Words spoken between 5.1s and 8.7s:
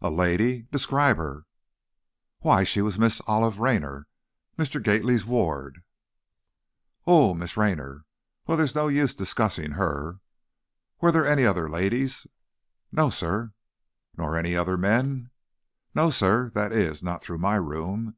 ward." "Oh, Miss Raynor. Well,